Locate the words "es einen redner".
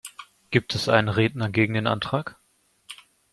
0.73-1.51